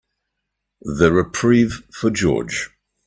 [0.81, 2.71] The reprieve for George.